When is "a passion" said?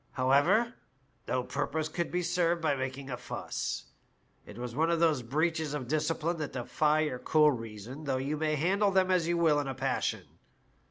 9.67-10.39